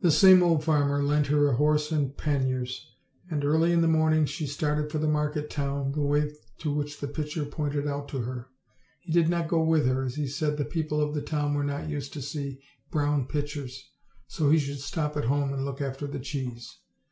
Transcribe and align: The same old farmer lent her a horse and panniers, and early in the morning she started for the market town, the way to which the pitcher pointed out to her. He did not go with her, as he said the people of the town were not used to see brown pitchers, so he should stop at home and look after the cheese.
The 0.00 0.10
same 0.10 0.42
old 0.42 0.64
farmer 0.64 1.00
lent 1.04 1.28
her 1.28 1.46
a 1.46 1.54
horse 1.54 1.92
and 1.92 2.16
panniers, 2.16 2.84
and 3.30 3.44
early 3.44 3.70
in 3.70 3.80
the 3.80 3.86
morning 3.86 4.24
she 4.26 4.44
started 4.44 4.90
for 4.90 4.98
the 4.98 5.06
market 5.06 5.48
town, 5.50 5.92
the 5.92 6.00
way 6.00 6.32
to 6.58 6.74
which 6.74 6.98
the 6.98 7.06
pitcher 7.06 7.44
pointed 7.44 7.86
out 7.86 8.08
to 8.08 8.22
her. 8.22 8.48
He 9.02 9.12
did 9.12 9.28
not 9.28 9.46
go 9.46 9.62
with 9.62 9.86
her, 9.86 10.02
as 10.04 10.16
he 10.16 10.26
said 10.26 10.56
the 10.56 10.64
people 10.64 11.00
of 11.00 11.14
the 11.14 11.22
town 11.22 11.54
were 11.54 11.62
not 11.62 11.88
used 11.88 12.12
to 12.14 12.22
see 12.22 12.60
brown 12.90 13.28
pitchers, 13.28 13.88
so 14.26 14.50
he 14.50 14.58
should 14.58 14.80
stop 14.80 15.16
at 15.16 15.26
home 15.26 15.52
and 15.52 15.64
look 15.64 15.80
after 15.80 16.08
the 16.08 16.18
cheese. 16.18 16.78